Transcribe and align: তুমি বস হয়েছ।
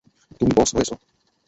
তুমি 0.39 0.51
বস 0.57 0.69
হয়েছ। 0.75 0.91